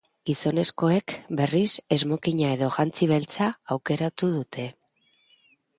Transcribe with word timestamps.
Gizonezkoek, 0.27 1.13
berriz, 1.41 1.67
smokina 2.05 2.49
edo 2.57 2.71
jantzi 2.79 3.09
beltza 3.15 3.53
aukeratu 3.77 4.33
dute. 4.39 4.69